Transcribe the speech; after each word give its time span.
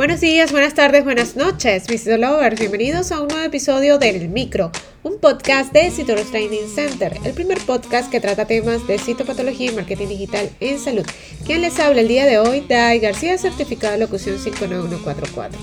Buenos 0.00 0.22
días, 0.22 0.50
buenas 0.50 0.72
tardes, 0.72 1.04
buenas 1.04 1.36
noches, 1.36 1.90
mis 1.90 2.06
lovers. 2.06 2.58
Bienvenidos 2.58 3.12
a 3.12 3.20
un 3.20 3.28
nuevo 3.28 3.44
episodio 3.44 3.98
del 3.98 4.30
Micro, 4.30 4.72
un 5.02 5.18
podcast 5.18 5.74
de 5.74 5.90
Citoros 5.90 6.30
Training 6.30 6.74
Center, 6.74 7.18
el 7.22 7.34
primer 7.34 7.58
podcast 7.66 8.10
que 8.10 8.18
trata 8.18 8.46
temas 8.46 8.86
de 8.86 8.98
citopatología 8.98 9.70
y 9.70 9.74
marketing 9.74 10.08
digital 10.08 10.48
en 10.58 10.78
salud. 10.78 11.04
Quien 11.44 11.60
les 11.60 11.78
habla 11.78 12.00
el 12.00 12.08
día 12.08 12.24
de 12.24 12.38
hoy, 12.38 12.64
Dai 12.66 12.98
García, 12.98 13.36
certificado 13.36 13.92
de 13.92 13.98
locución 13.98 14.38
59144. 14.38 15.60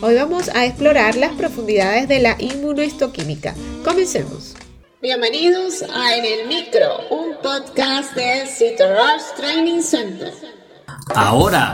Hoy 0.00 0.14
vamos 0.14 0.48
a 0.54 0.64
explorar 0.64 1.16
las 1.16 1.32
profundidades 1.32 2.08
de 2.08 2.20
la 2.20 2.34
inmunohistoquímica. 2.38 3.54
Comencemos. 3.84 4.54
Bienvenidos 5.02 5.84
a 5.92 6.16
En 6.16 6.24
el 6.24 6.48
Micro, 6.48 7.08
un 7.10 7.36
podcast 7.42 8.14
de 8.14 8.46
Citoros 8.46 9.34
Training 9.36 9.82
Center. 9.82 10.32
Ahora, 11.14 11.72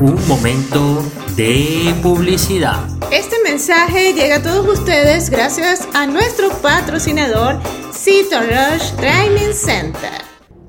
un 0.00 0.26
momento 0.26 1.04
de 1.36 1.94
publicidad. 2.02 2.88
Este 3.10 3.36
mensaje 3.44 4.12
llega 4.12 4.36
a 4.36 4.42
todos 4.42 4.78
ustedes 4.78 5.30
gracias 5.30 5.86
a 5.94 6.06
nuestro 6.06 6.50
patrocinador 6.60 7.60
Cito 7.92 8.40
Rush 8.40 8.92
Training 8.96 9.52
Center. 9.52 10.22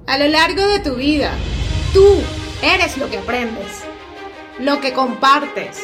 A 0.08 0.17
lo 0.17 0.27
largo 0.27 0.67
de 0.67 0.80
tu 0.80 0.95
vida, 0.95 1.31
tú 1.94 2.05
eres 2.62 2.98
lo 2.98 3.09
que 3.09 3.17
aprendes, 3.17 3.84
lo 4.59 4.80
que 4.80 4.94
compartes, 4.94 5.80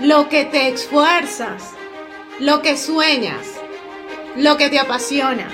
lo 0.00 0.28
que 0.28 0.44
te 0.46 0.68
esfuerzas, 0.68 1.62
lo 2.40 2.62
que 2.62 2.76
sueñas, 2.76 3.46
lo 4.36 4.56
que 4.56 4.70
te 4.70 4.78
apasiona, 4.78 5.48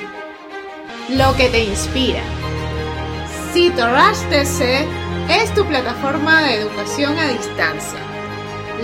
lo 1.09 1.37
que 1.37 1.49
te 1.49 1.65
inspira. 1.65 2.23
Cito 3.53 3.87
Rush 3.89 4.21
TC 4.31 5.02
es 5.29 5.53
tu 5.55 5.65
plataforma 5.67 6.43
de 6.43 6.57
educación 6.57 7.17
a 7.17 7.29
distancia, 7.29 7.99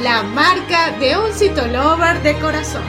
la 0.03 0.23
marca 0.23 0.97
de 0.99 1.17
un 1.17 1.33
citolover 1.33 2.23
de 2.23 2.39
corazón. 2.39 2.83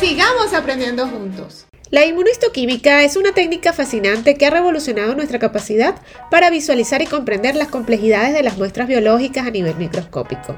Sigamos 0.00 0.52
aprendiendo 0.52 1.06
juntos. 1.06 1.66
La 1.90 2.06
inmunistoquímica 2.06 3.04
es 3.04 3.16
una 3.16 3.32
técnica 3.32 3.72
fascinante 3.72 4.34
que 4.34 4.46
ha 4.46 4.50
revolucionado 4.50 5.14
nuestra 5.14 5.38
capacidad 5.38 5.94
para 6.30 6.50
visualizar 6.50 7.02
y 7.02 7.06
comprender 7.06 7.54
las 7.54 7.68
complejidades 7.68 8.34
de 8.34 8.42
las 8.42 8.56
muestras 8.56 8.88
biológicas 8.88 9.46
a 9.46 9.50
nivel 9.50 9.76
microscópico. 9.76 10.56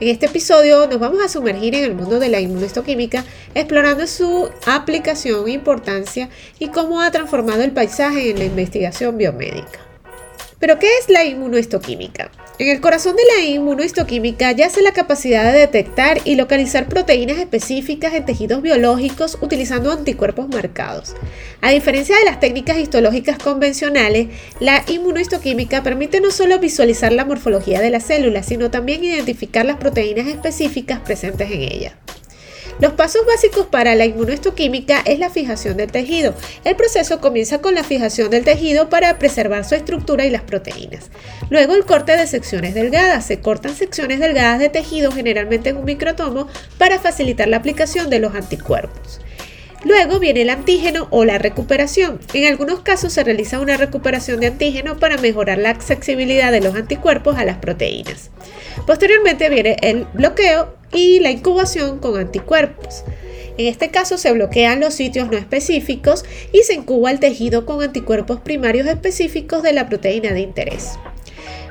En 0.00 0.08
este 0.08 0.26
episodio 0.26 0.86
nos 0.86 1.00
vamos 1.00 1.24
a 1.24 1.28
sumergir 1.28 1.74
en 1.74 1.84
el 1.84 1.94
mundo 1.94 2.18
de 2.18 2.28
la 2.28 2.40
inmunistoquímica, 2.40 3.24
explorando 3.54 4.06
su 4.06 4.50
aplicación, 4.66 5.48
importancia 5.48 6.28
y 6.58 6.68
cómo 6.68 7.00
ha 7.00 7.10
transformado 7.10 7.62
el 7.62 7.72
paisaje 7.72 8.30
en 8.30 8.38
la 8.38 8.44
investigación 8.44 9.16
biomédica. 9.16 9.93
Pero, 10.58 10.78
¿qué 10.78 10.88
es 11.00 11.08
la 11.08 11.24
inmunohistoquímica? 11.24 12.30
En 12.58 12.68
el 12.68 12.80
corazón 12.80 13.16
de 13.16 13.22
la 13.24 13.44
inmunohistoquímica 13.44 14.52
yace 14.52 14.80
la 14.80 14.92
capacidad 14.92 15.52
de 15.52 15.58
detectar 15.58 16.20
y 16.24 16.36
localizar 16.36 16.88
proteínas 16.88 17.38
específicas 17.38 18.14
en 18.14 18.24
tejidos 18.24 18.62
biológicos 18.62 19.38
utilizando 19.40 19.90
anticuerpos 19.90 20.48
marcados. 20.48 21.16
A 21.60 21.70
diferencia 21.70 22.16
de 22.16 22.24
las 22.24 22.38
técnicas 22.38 22.78
histológicas 22.78 23.38
convencionales, 23.38 24.28
la 24.60 24.84
inmunohistoquímica 24.86 25.82
permite 25.82 26.20
no 26.20 26.30
solo 26.30 26.58
visualizar 26.60 27.12
la 27.12 27.24
morfología 27.24 27.80
de 27.80 27.90
las 27.90 28.04
células, 28.04 28.46
sino 28.46 28.70
también 28.70 29.02
identificar 29.02 29.66
las 29.66 29.78
proteínas 29.78 30.28
específicas 30.28 31.00
presentes 31.00 31.50
en 31.50 31.62
ellas. 31.62 32.03
Los 32.84 32.92
pasos 32.92 33.24
básicos 33.24 33.64
para 33.64 33.94
la 33.94 34.04
inmunohistoquímica 34.04 35.00
es 35.06 35.18
la 35.18 35.30
fijación 35.30 35.78
del 35.78 35.90
tejido. 35.90 36.34
El 36.64 36.76
proceso 36.76 37.18
comienza 37.18 37.62
con 37.62 37.74
la 37.74 37.82
fijación 37.82 38.28
del 38.28 38.44
tejido 38.44 38.90
para 38.90 39.18
preservar 39.18 39.64
su 39.64 39.74
estructura 39.74 40.26
y 40.26 40.30
las 40.30 40.42
proteínas. 40.42 41.10
Luego 41.48 41.74
el 41.74 41.86
corte 41.86 42.14
de 42.14 42.26
secciones 42.26 42.74
delgadas. 42.74 43.24
Se 43.24 43.40
cortan 43.40 43.74
secciones 43.74 44.20
delgadas 44.20 44.58
de 44.58 44.68
tejido 44.68 45.12
generalmente 45.12 45.70
en 45.70 45.78
un 45.78 45.86
microtomo 45.86 46.46
para 46.76 46.98
facilitar 46.98 47.48
la 47.48 47.56
aplicación 47.56 48.10
de 48.10 48.18
los 48.18 48.34
anticuerpos. 48.34 49.18
Luego 49.84 50.18
viene 50.18 50.42
el 50.42 50.50
antígeno 50.50 51.08
o 51.10 51.24
la 51.24 51.38
recuperación. 51.38 52.18
En 52.32 52.46
algunos 52.46 52.80
casos 52.80 53.12
se 53.12 53.22
realiza 53.22 53.60
una 53.60 53.76
recuperación 53.76 54.40
de 54.40 54.46
antígeno 54.46 54.98
para 54.98 55.18
mejorar 55.18 55.58
la 55.58 55.70
accesibilidad 55.70 56.50
de 56.52 56.62
los 56.62 56.74
anticuerpos 56.74 57.36
a 57.36 57.44
las 57.44 57.58
proteínas. 57.58 58.30
Posteriormente 58.86 59.50
viene 59.50 59.76
el 59.82 60.06
bloqueo 60.14 60.74
y 60.90 61.20
la 61.20 61.30
incubación 61.30 61.98
con 61.98 62.18
anticuerpos. 62.18 63.04
En 63.56 63.66
este 63.66 63.90
caso 63.90 64.18
se 64.18 64.32
bloquean 64.32 64.80
los 64.80 64.94
sitios 64.94 65.30
no 65.30 65.36
específicos 65.36 66.24
y 66.52 66.62
se 66.62 66.74
incuba 66.74 67.10
el 67.10 67.20
tejido 67.20 67.66
con 67.66 67.82
anticuerpos 67.82 68.40
primarios 68.40 68.86
específicos 68.86 69.62
de 69.62 69.74
la 69.74 69.88
proteína 69.88 70.32
de 70.32 70.40
interés. 70.40 70.98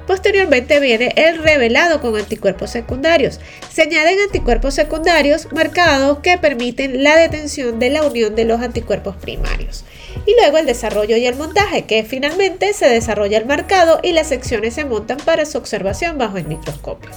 Posteriormente 0.08 0.80
viene 0.80 1.14
el 1.16 1.38
revelado 1.38 2.02
con 2.02 2.16
anticuerpos 2.16 2.69
secundarios. 2.72 3.40
Se 3.72 3.84
añaden 3.84 4.19
anticuerpos 4.19 4.74
secundarios 4.74 5.47
marcados 5.52 6.19
que 6.19 6.38
permiten 6.38 7.03
la 7.03 7.16
detención 7.16 7.80
de 7.80 7.90
la 7.90 8.03
unión 8.03 8.36
de 8.36 8.46
los 8.46 8.62
anticuerpos 8.62 9.16
primarios. 9.16 9.86
Y 10.25 10.36
luego 10.40 10.58
el 10.58 10.66
desarrollo 10.66 11.18
y 11.18 11.25
el 11.25 11.36
montaje, 11.36 11.86
que 11.86 12.03
finalmente 12.03 12.74
se 12.74 12.88
desarrolla 12.88 13.38
el 13.38 13.46
marcado 13.46 14.00
y 14.03 14.13
las 14.13 14.28
secciones 14.28 14.74
se 14.74 14.86
montan 14.86 15.18
para 15.18 15.46
su 15.46 15.58
observación 15.58 16.18
bajo 16.18 16.38
el 16.38 16.47
microscopio. 16.47 17.09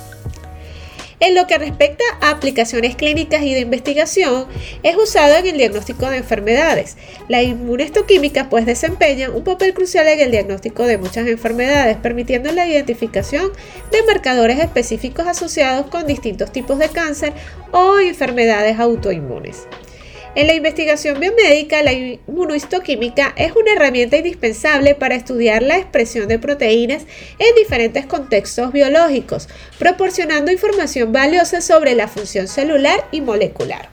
En 1.18 1.34
lo 1.34 1.46
que 1.46 1.56
respecta 1.56 2.04
a 2.20 2.30
aplicaciones 2.30 2.94
clínicas 2.94 3.42
y 3.42 3.54
de 3.54 3.60
investigación, 3.60 4.46
es 4.82 4.96
usado 4.96 5.34
en 5.36 5.46
el 5.46 5.56
diagnóstico 5.56 6.10
de 6.10 6.18
enfermedades. 6.18 6.98
La 7.28 7.42
inmunohistoquímica 7.42 8.50
pues 8.50 8.66
desempeña 8.66 9.30
un 9.30 9.42
papel 9.42 9.72
crucial 9.72 10.06
en 10.08 10.20
el 10.20 10.30
diagnóstico 10.30 10.84
de 10.84 10.98
muchas 10.98 11.26
enfermedades, 11.26 11.96
permitiendo 11.96 12.52
la 12.52 12.66
identificación 12.66 13.50
de 13.90 14.02
marcadores 14.02 14.58
específicos 14.58 15.26
asociados 15.26 15.86
con 15.86 16.06
distintos 16.06 16.52
tipos 16.52 16.78
de 16.78 16.90
cáncer 16.90 17.32
o 17.72 17.98
enfermedades 17.98 18.78
autoinmunes. 18.78 19.66
En 20.36 20.48
la 20.48 20.52
investigación 20.52 21.18
biomédica, 21.18 21.82
la 21.82 21.94
inmunohistoquímica 21.94 23.32
es 23.38 23.56
una 23.56 23.72
herramienta 23.72 24.18
indispensable 24.18 24.94
para 24.94 25.14
estudiar 25.14 25.62
la 25.62 25.78
expresión 25.78 26.28
de 26.28 26.38
proteínas 26.38 27.06
en 27.38 27.54
diferentes 27.56 28.04
contextos 28.04 28.70
biológicos, 28.70 29.48
proporcionando 29.78 30.52
información 30.52 31.10
valiosa 31.10 31.62
sobre 31.62 31.94
la 31.94 32.06
función 32.06 32.48
celular 32.48 33.08
y 33.12 33.22
molecular. 33.22 33.88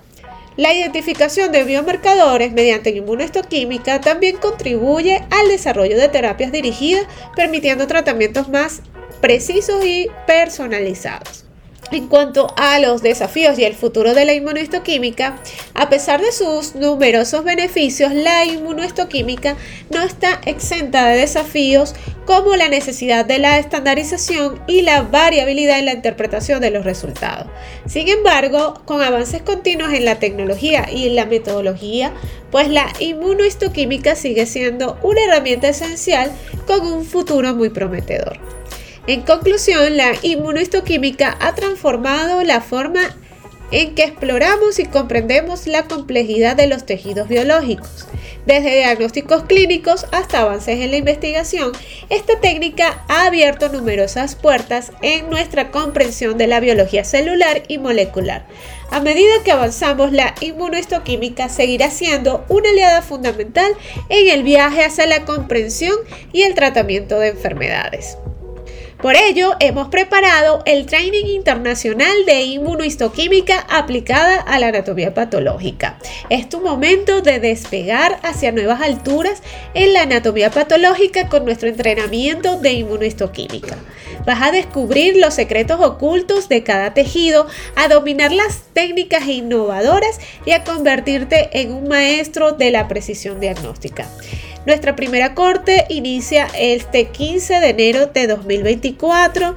La 0.58 0.74
identificación 0.74 1.53
de 1.53 1.64
biomarcadores 1.64 2.52
mediante 2.52 2.90
inmunohistoquímica 2.90 4.02
también 4.02 4.36
contribuye 4.36 5.24
al 5.32 5.48
desarrollo 5.48 5.98
de 5.98 6.09
terapias 6.09 6.52
dirigidas, 6.52 7.06
permitiendo 7.38 7.88
tratamientos 7.88 8.50
más 8.50 8.82
precisos 9.22 9.86
y 9.86 10.09
personalizados. 10.28 11.46
En 11.94 12.08
cuanto 12.08 12.52
a 12.58 12.80
los 12.80 13.04
desafíos 13.04 13.59
y 13.59 13.66
el 13.66 13.76
futuro 13.76 14.16
de 14.16 14.26
la 14.26 14.34
inmunohistoquímica, 14.34 15.38
a 15.76 15.90
pesar 15.90 16.22
de 16.22 16.31
sus 16.31 16.74
numerosos 16.74 17.44
beneficios, 17.44 18.12
la 18.12 18.46
inmunohistoquímica 18.46 19.56
no 19.92 20.02
está 20.02 20.42
exenta 20.48 21.06
de 21.06 21.20
desafíos 21.20 21.94
como 22.26 22.56
la 22.56 22.68
necesidad 22.68 23.26
de 23.26 23.38
la 23.38 23.59
estandarización 23.59 24.59
y 24.66 24.82
la 24.82 25.03
variabilidad 25.03 25.78
en 25.78 25.86
la 25.86 25.94
interpretación 25.94 26.62
de 26.62 26.72
los 26.72 26.84
resultados. 26.84 27.46
Sin 27.86 28.08
embargo, 28.08 28.82
con 28.86 29.03
avances 29.03 29.44
continuos 29.44 29.94
en 29.94 30.06
la 30.06 30.18
tecnología 30.18 30.88
y 30.92 31.06
en 31.06 31.16
la 31.16 31.28
metodología, 31.28 32.12
pues 32.50 32.70
la 32.70 32.92
inmunohistoquímica 32.98 34.16
sigue 34.16 34.48
siendo 34.48 34.98
una 35.03 35.26
herramienta 35.26 35.70
esencial 35.70 36.32
con 36.66 36.88
un 36.88 37.06
futuro 37.06 37.53
muy 37.53 37.70
prometedor. 37.70 38.40
En 39.06 39.22
conclusión, 39.24 39.97
la 39.97 40.14
inmunohistoquímica 40.22 41.36
ha 41.41 41.53
transformado 41.56 42.41
la 42.44 42.62
forma 42.62 43.02
en 43.72 43.96
que 43.96 44.03
exploramos 44.03 44.80
y 44.80 44.86
comprendemos 44.86 45.68
la 45.68 45.84
complejidad 45.84 46.56
de 46.56 46.68
los 46.68 46.86
tejidos 46.86 47.28
biológicos. 47.28 48.08
Desde 48.46 48.78
diagnósticos 48.78 49.44
clínicos 49.44 50.06
hasta 50.12 50.41
avances 50.41 50.80
en 50.80 50.91
la 50.91 50.97
investigación, 50.97 51.74
esta 52.09 52.40
técnica 52.40 53.03
ha 53.09 53.25
abierto 53.25 53.68
numerosas 53.68 54.36
puertas 54.36 54.94
en 55.02 55.30
nuestra 55.30 55.72
comprensión 55.72 56.38
de 56.38 56.47
la 56.47 56.62
biología 56.62 57.03
celular 57.03 57.64
y 57.67 57.79
molecular. 57.79 58.46
A 58.90 59.02
medida 59.02 59.44
que 59.44 59.52
avanzamos, 59.52 60.14
la 60.14 60.34
inmunohistoquímica 60.40 61.50
seguirá 61.50 61.90
siendo 61.90 62.46
una 62.47 62.70
aliada 62.70 63.02
fundamental 63.02 63.73
en 64.08 64.29
el 64.29 64.44
viaje 64.44 64.85
hacia 64.85 65.08
la 65.08 65.26
comprensión 65.26 65.96
y 66.32 66.44
el 66.44 66.53
tratamiento 66.53 67.20
de 67.20 67.29
enfermedades. 67.29 68.17
Por 69.03 69.17
ello, 69.17 69.52
hemos 69.59 69.90
preparado 69.90 70.64
el 70.66 70.85
Training 70.85 71.26
Internacional 71.26 72.23
de 72.26 72.44
Inmunohistoquímica 72.44 73.59
aplicada 73.70 74.40
a 74.40 74.59
la 74.59 74.67
anatomía 74.67 75.14
patológica. 75.14 76.00
Es 76.29 76.47
tu 76.47 76.61
momento 76.61 77.20
de 77.20 77.41
despegar 77.41 78.22
hacia 78.23 78.53
nuevas 78.53 78.79
alturas 78.79 79.44
en 79.73 79.91
la 79.91 80.03
anatomía 80.03 80.52
patológica 80.52 81.28
con 81.28 81.44
nuestro 81.44 81.67
entrenamiento 81.67 82.61
de 82.61 82.72
inmunohistoquímica. 82.72 83.76
Vas 84.26 84.41
a 84.41 84.52
descubrir 84.52 85.17
los 85.17 85.34
secretos 85.34 85.82
ocultos 85.82 86.47
de 86.47 86.64
cada 86.64 86.94
tejido, 86.94 87.47
a 87.76 87.90
dominar 87.90 88.32
las 88.32 88.61
técnicas 88.72 89.28
innovadoras 89.28 90.17
y 90.46 90.52
a 90.52 90.64
convertirte 90.64 91.50
en 91.59 91.73
un 91.73 91.90
maestro 91.90 92.53
de 92.53 92.72
la 92.72 92.88
precisión 92.88 93.41
diagnóstica. 93.41 94.08
Nuestra 94.66 94.96
primera 94.96 95.36
corte 95.36 95.86
inicia 95.90 96.48
este 96.58 97.10
15 97.10 97.60
de 97.60 97.70
enero 97.70 98.06
de 98.08 98.28
2024 98.28 99.56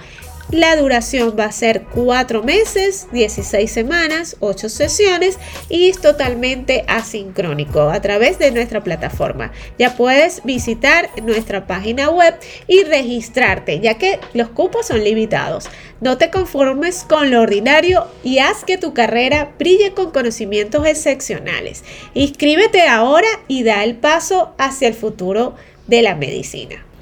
La 0.53 0.77
duración 0.77 1.35
va 1.37 1.47
a 1.47 1.53
ser 1.53 1.83
4 1.93 2.45
meses, 2.45 3.09
16 3.11 3.69
semanas, 3.69 4.37
8 4.39 4.69
sesiones 4.69 5.41
y 5.69 5.89
es 5.89 6.01
totalmente 6.01 6.85
asincrónico 6.87 7.91
a 7.91 8.01
través 8.01 8.39
de 8.39 8.53
nuestra 8.53 8.85
plataforma. 8.85 9.51
Ya 9.77 9.97
puedes 9.97 10.45
visitar 10.45 11.11
nuestra 11.21 11.67
página 11.67 12.11
web 12.11 12.37
y 12.69 12.85
registrarte, 12.85 13.81
ya 13.81 13.99
que 13.99 14.21
los 14.35 14.49
cupos 14.51 14.87
son 14.87 15.03
limitados. 15.03 15.69
No 16.01 16.17
te 16.17 16.31
conformes 16.31 17.03
con 17.03 17.33
lo 17.33 17.41
ordinario 17.41 18.07
y 18.23 18.39
haz 18.39 18.63
que 18.63 18.79
tu 18.79 18.95
carrera 18.95 19.53
brille 19.59 19.95
con 19.95 20.13
conocimientos 20.13 20.87
excepcionales. 20.87 21.83
Inscríbete 22.15 22.87
ahora 22.87 23.29
y 23.49 23.65
da 23.65 23.83
el 23.83 23.97
paso 23.97 24.55
hacia 24.59 24.87
el 24.87 24.95
futuro 24.95 25.57
de 25.89 26.03
la 26.03 26.15
medicina. 26.15 26.87